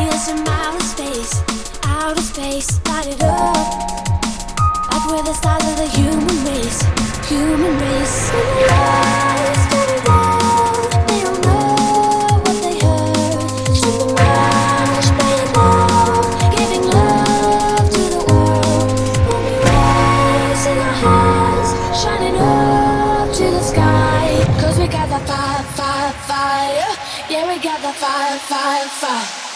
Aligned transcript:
outer 0.00 0.80
space, 0.80 1.42
outer 1.84 2.20
space, 2.20 2.80
light 2.86 3.06
it 3.06 3.22
up. 3.22 3.88
The 5.18 5.34
stars 5.34 5.64
of 5.64 5.76
the 5.76 5.86
human 5.88 6.44
race, 6.46 6.82
human 7.28 7.74
race. 7.80 8.30
They 11.08 11.20
don't 11.24 11.40
know 11.42 12.40
what 12.44 12.56
they 12.62 12.78
heard. 12.78 13.74
Giving 16.56 16.84
love 16.88 17.90
to 17.90 18.02
the 18.14 18.20
world. 18.28 18.88
Be 19.64 19.74
our 21.04 21.94
shining 21.94 22.36
up 22.36 23.34
to 23.34 23.44
the 23.44 23.60
sky. 23.60 24.44
Cause 24.60 24.78
we 24.78 24.86
got 24.86 25.08
the 25.08 25.18
fire, 25.26 25.62
fire, 25.76 26.12
fire. 26.28 26.96
Yeah, 27.28 27.48
we 27.48 27.60
got 27.62 27.80
the 27.82 27.92
fire, 27.92 28.38
fire, 28.38 28.88
fire. 28.88 29.47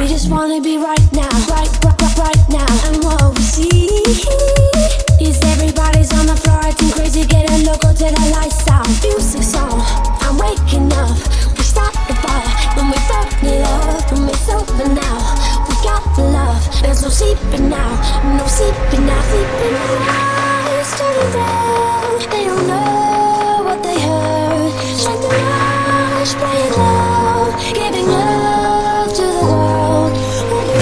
We 0.00 0.08
just 0.08 0.30
wanna 0.30 0.62
be 0.62 0.78
right, 0.78 1.09
sleeping 17.40 17.68
now, 17.68 17.90
no 18.36 18.46
sleeping 18.46 19.06
now, 19.06 19.20
sleeping 19.22 19.72
now. 19.72 20.80
It's 20.80 20.98
turning 20.98 21.32
down, 21.32 22.18
they 22.30 22.44
don't 22.44 22.66
know 22.66 23.62
what 23.64 23.82
they 23.82 24.00
heard. 24.00 24.72
Shine 24.98 25.20
the 25.20 25.28
light, 25.28 26.28
play 26.38 26.58
it 26.66 26.76
loud, 26.76 27.52
giving 27.74 28.06
love 28.06 29.12
to 29.14 29.22
the 29.22 29.44
world. 29.44 30.12
We'll 30.50 30.66
be 30.68 30.78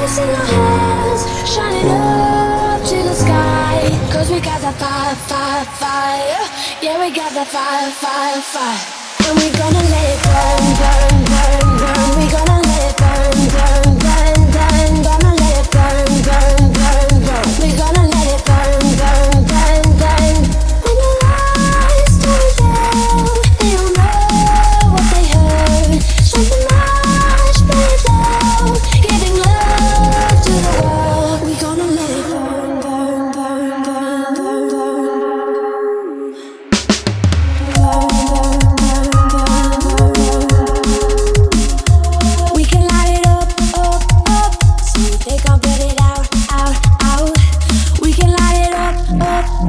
raising 0.00 0.30
our 0.30 0.46
hands, 0.46 1.22
shining 1.48 1.90
up 1.90 2.82
to 2.84 2.96
the 3.02 3.14
sky. 3.14 3.98
Cause 4.12 4.30
we 4.30 4.40
got 4.40 4.60
the 4.60 4.72
fire, 4.72 5.14
fire, 5.14 5.64
fire. 5.64 6.48
Yeah, 6.82 6.98
we 7.00 7.14
got 7.14 7.32
the 7.32 7.44
fire, 7.44 7.90
fire, 7.90 8.40
fire. 8.40 8.80
And 9.26 9.38
we 9.38 9.50
gonna 9.58 9.84
let 9.94 10.06
it 10.14 10.20
burn, 10.26 10.64
burn, 10.80 11.14
burn, 11.30 11.78
burn. 11.78 12.18
We 12.18 12.30
gonna 12.30 12.59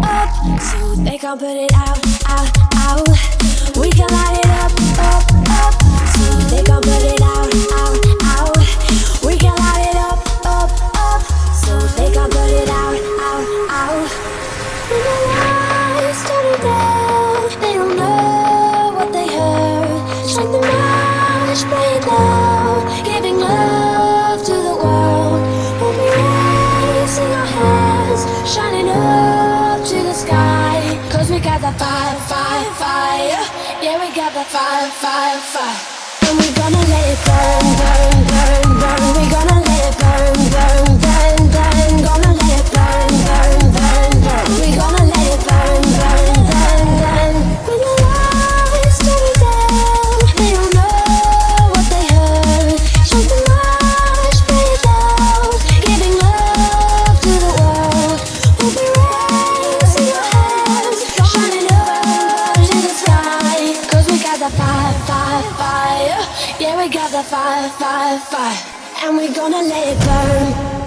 up, 0.03 0.29
so 0.61 0.95
they 0.95 1.17
can 1.17 1.37
put 1.37 1.55
it 1.55 1.73
out, 1.73 1.99
out, 2.27 2.49
out. 2.75 3.07
We 3.77 3.89
can 3.89 4.07
light 4.09 4.39
it 4.39 4.51
up, 4.61 4.71
up, 4.99 5.23
up, 5.49 5.73
so 6.13 6.25
they 6.49 6.63
can 6.63 6.81
put 6.81 7.03
it 7.03 7.21
out, 7.21 7.51
out, 7.79 7.97
out. 8.23 8.57
We 9.25 9.37
can 9.37 9.55
light 9.55 9.87
it 9.89 9.97
up, 9.97 10.19
up, 10.45 10.71
up, 10.95 11.21
so 11.53 11.79
they 11.97 12.11
can 12.11 12.29
put 12.29 12.49
it 12.49 12.69
out, 12.69 12.97
out, 13.19 13.45
out. 13.69 14.09
When 14.89 14.99
the 15.03 15.15
lights 15.31 16.21
turn 16.27 16.59
down, 16.61 17.49
they 17.61 17.73
don't 17.73 17.95
know 17.95 18.93
what 18.95 19.09
they 19.13 19.27
heard. 19.27 20.01
Shine 20.27 20.51
the 20.51 20.59
light, 20.59 21.65
play 21.69 21.97
it 21.97 22.07
loud, 22.07 22.50
the 31.61 31.71
fire, 31.73 32.17
fire, 32.21 32.73
fire. 32.73 33.45
Yeah, 33.83 33.99
we 34.01 34.15
got 34.15 34.33
the 34.33 34.43
fire, 34.43 34.89
fire, 34.89 35.37
fire. 35.53 35.77
And 36.27 36.39
we're 36.39 36.55
gonna 36.57 36.81
let 36.89 37.05
it 37.13 37.19
burn, 37.25 37.77
burn, 37.77 38.10
got 64.31 64.49
the 64.49 64.57
fire, 64.57 64.93
fire, 65.05 65.43
fire. 65.55 66.57
Yeah, 66.59 66.77
we 66.77 66.89
got 66.89 67.11
the 67.11 67.23
fire, 67.23 67.69
fire, 67.71 68.19
fire. 68.19 68.57
And 69.03 69.17
we're 69.17 69.33
gonna 69.33 69.61
let 69.61 69.87
it 69.87 69.99
burn. 70.05 70.80